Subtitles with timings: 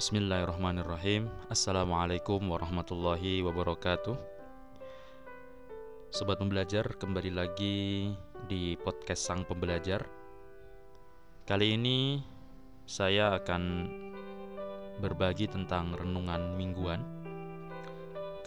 [0.00, 1.28] Bismillahirrahmanirrahim.
[1.52, 4.16] Assalamualaikum warahmatullahi wabarakatuh.
[6.08, 8.08] Sobat pembelajar kembali lagi
[8.48, 10.08] di podcast Sang Pembelajar.
[11.44, 12.16] Kali ini
[12.88, 13.92] saya akan
[15.04, 17.04] berbagi tentang renungan mingguan.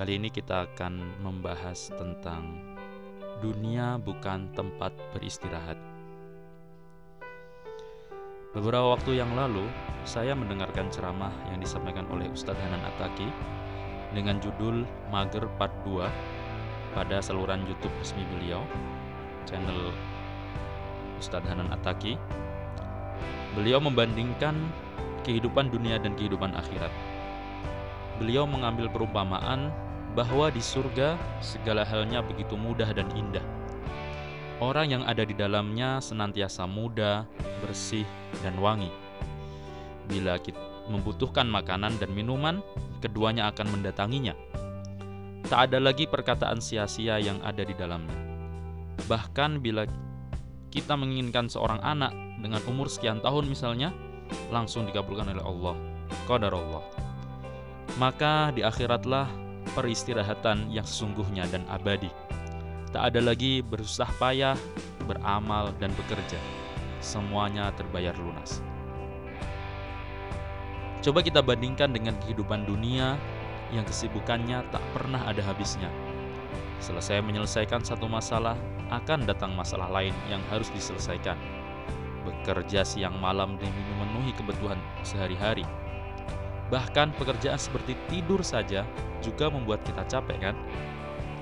[0.00, 2.64] Kali ini kita akan membahas tentang
[3.44, 5.91] dunia bukan tempat beristirahat
[8.52, 9.64] Beberapa waktu yang lalu,
[10.04, 13.24] saya mendengarkan ceramah yang disampaikan oleh Ustadz Hanan Ataki
[14.12, 16.04] dengan judul Mager Part 2
[16.92, 18.60] pada saluran YouTube resmi beliau,
[19.48, 19.88] channel
[21.16, 22.20] Ustadz Hanan Ataki.
[23.56, 24.52] Beliau membandingkan
[25.24, 26.92] kehidupan dunia dan kehidupan akhirat.
[28.20, 29.72] Beliau mengambil perumpamaan
[30.12, 33.44] bahwa di surga segala halnya begitu mudah dan indah.
[34.62, 37.26] Orang yang ada di dalamnya senantiasa muda,
[37.58, 38.06] bersih,
[38.46, 38.94] dan wangi.
[40.06, 42.62] Bila kita membutuhkan makanan dan minuman,
[43.02, 44.38] keduanya akan mendatanginya.
[45.50, 48.14] Tak ada lagi perkataan sia-sia yang ada di dalamnya.
[49.10, 49.82] Bahkan bila
[50.70, 53.90] kita menginginkan seorang anak dengan umur sekian tahun misalnya,
[54.54, 55.74] langsung dikabulkan oleh Allah.
[56.30, 56.86] Qadar Allah.
[57.98, 59.26] Maka di akhiratlah
[59.74, 62.31] peristirahatan yang sesungguhnya dan abadi.
[62.92, 64.56] Tak ada lagi bersusah payah,
[65.08, 66.36] beramal, dan bekerja
[67.02, 68.62] semuanya terbayar lunas.
[71.02, 73.18] Coba kita bandingkan dengan kehidupan dunia
[73.74, 75.90] yang kesibukannya tak pernah ada habisnya.
[76.78, 78.54] Selesai menyelesaikan satu masalah,
[78.92, 81.34] akan datang masalah lain yang harus diselesaikan.
[82.22, 85.66] Bekerja siang malam demi memenuhi kebutuhan sehari-hari.
[86.70, 88.86] Bahkan pekerjaan seperti tidur saja
[89.24, 90.56] juga membuat kita capek kan?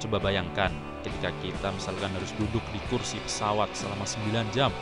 [0.00, 0.72] Coba bayangkan
[1.04, 4.72] ketika kita misalkan harus duduk di kursi pesawat selama 9 jam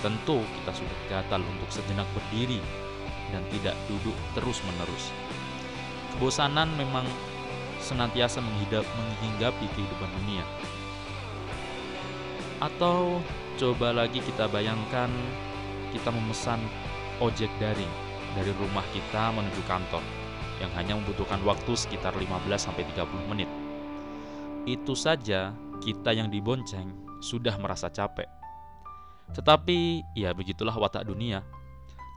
[0.00, 2.56] Tentu kita sudah gatal untuk sejenak berdiri
[3.28, 5.12] dan tidak duduk terus-menerus.
[6.16, 7.04] Kebosanan memang
[7.84, 10.44] senantiasa menghidap, menghinggapi kehidupan dunia.
[12.64, 13.20] Atau
[13.60, 15.12] coba lagi kita bayangkan
[15.92, 16.64] kita memesan
[17.20, 17.92] ojek daring
[18.32, 20.00] dari rumah kita menuju kantor
[20.64, 23.59] yang hanya membutuhkan waktu sekitar 15 sampai 30 menit.
[24.68, 28.40] Itu saja kita yang dibonceng sudah merasa capek
[29.30, 31.46] tetapi ya begitulah watak dunia,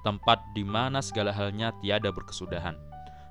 [0.01, 2.73] tempat di mana segala halnya tiada berkesudahan.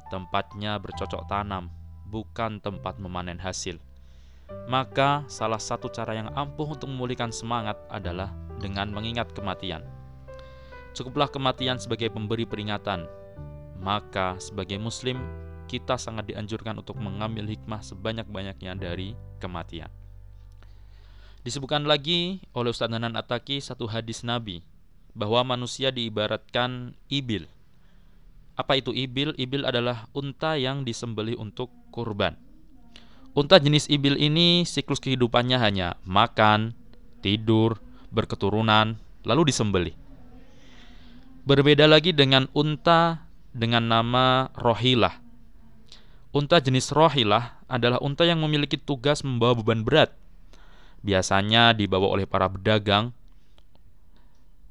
[0.06, 1.72] Tempatnya bercocok tanam,
[2.06, 3.80] bukan tempat memanen hasil.
[4.68, 8.30] Maka salah satu cara yang ampuh untuk memulihkan semangat adalah
[8.60, 9.82] dengan mengingat kematian.
[10.92, 13.08] Cukuplah kematian sebagai pemberi peringatan.
[13.80, 15.18] Maka sebagai muslim,
[15.72, 19.88] kita sangat dianjurkan untuk mengambil hikmah sebanyak-banyaknya dari kematian.
[21.40, 24.60] Disebutkan lagi oleh Ustaz Nanan Ataki satu hadis Nabi
[25.16, 27.48] bahwa manusia diibaratkan ibil.
[28.52, 29.32] Apa itu ibil?
[29.40, 32.36] Ibil adalah unta yang disembelih untuk kurban.
[33.32, 36.76] Unta jenis ibil ini siklus kehidupannya hanya makan,
[37.24, 37.80] tidur,
[38.12, 39.96] berketurunan, lalu disembelih.
[41.48, 43.24] Berbeda lagi dengan unta
[43.56, 45.21] dengan nama rohilah.
[46.32, 50.16] Unta jenis rohilah adalah unta yang memiliki tugas membawa beban berat
[51.04, 53.12] biasanya dibawa oleh para pedagang.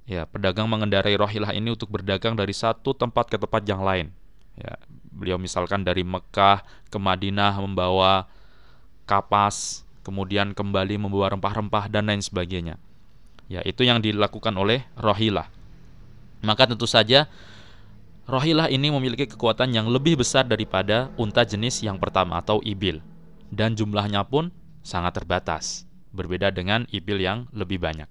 [0.10, 4.10] Ya, pedagang mengendarai rohilah ini untuk berdagang dari satu tempat ke tempat yang lain.
[4.58, 4.76] Ya,
[5.14, 8.26] beliau misalkan dari Mekah ke Madinah membawa
[9.06, 12.76] kapas, kemudian kembali membawa rempah-rempah dan lain sebagainya.
[13.52, 15.48] Ya, itu yang dilakukan oleh rohilah.
[16.42, 17.30] Maka tentu saja
[18.30, 23.02] rohilah ini memiliki kekuatan yang lebih besar daripada unta jenis yang pertama atau ibil
[23.52, 24.50] dan jumlahnya pun
[24.82, 28.08] sangat terbatas berbeda dengan ibil yang lebih banyak.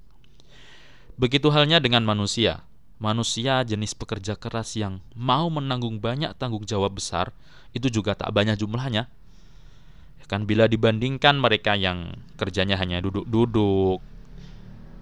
[1.21, 2.65] Begitu halnya dengan manusia.
[3.01, 7.33] Manusia jenis pekerja keras yang mau menanggung banyak tanggung jawab besar,
[7.73, 9.09] itu juga tak banyak jumlahnya.
[10.29, 13.99] Kan bila dibandingkan mereka yang kerjanya hanya duduk-duduk,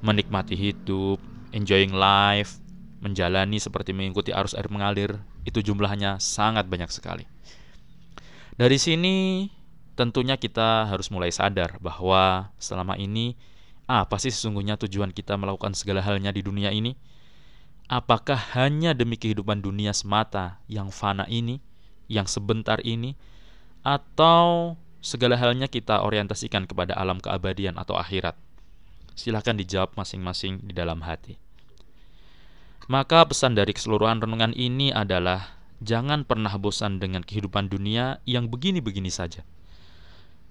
[0.00, 1.20] menikmati hidup,
[1.52, 2.56] enjoying life,
[2.98, 7.24] menjalani seperti mengikuti arus air mengalir, itu jumlahnya sangat banyak sekali.
[8.58, 9.46] Dari sini
[9.94, 13.38] tentunya kita harus mulai sadar bahwa selama ini
[13.88, 16.98] apa sih sesungguhnya tujuan kita melakukan segala halnya di dunia ini?
[17.88, 21.64] Apakah hanya demi kehidupan dunia semata yang fana ini,
[22.04, 23.16] yang sebentar ini,
[23.80, 28.36] atau segala halnya kita orientasikan kepada alam keabadian atau akhirat?
[29.16, 31.40] Silahkan dijawab masing-masing di dalam hati.
[32.88, 39.12] Maka pesan dari keseluruhan renungan ini adalah jangan pernah bosan dengan kehidupan dunia yang begini-begini
[39.12, 39.44] saja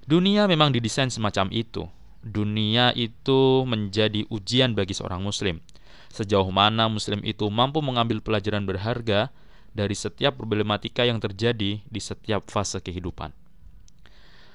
[0.08, 1.84] Dunia memang didesain semacam itu.
[2.24, 5.60] Dunia itu menjadi ujian bagi seorang muslim.
[6.08, 9.36] Sejauh mana muslim itu mampu mengambil pelajaran berharga
[9.76, 13.36] dari setiap problematika yang terjadi di setiap fase kehidupan.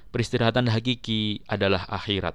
[0.08, 2.32] Peristirahatan hakiki adalah akhirat,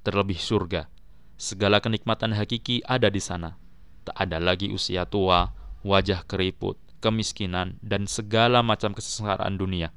[0.00, 0.88] terlebih surga.
[1.36, 3.60] Segala kenikmatan hakiki ada di sana.
[4.04, 9.92] Tak ada lagi usia tua, wajah keriput, kemiskinan, dan segala macam kesengsaraan dunia.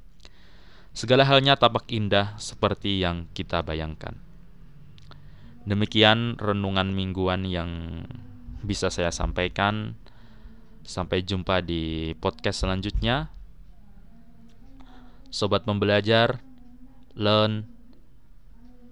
[0.95, 4.17] Segala halnya tampak indah seperti yang kita bayangkan.
[5.67, 8.01] Demikian renungan mingguan yang
[8.63, 9.99] bisa saya sampaikan.
[10.87, 13.27] Sampai jumpa di podcast selanjutnya.
[15.27, 16.39] Sobat pembelajar,
[17.19, 17.67] learn,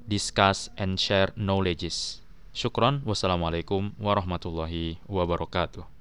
[0.03, 2.24] discuss, and share knowledges.
[2.55, 3.03] Syukron.
[3.03, 5.94] Wassalamualaikum warahmatullahi wabarakatuh.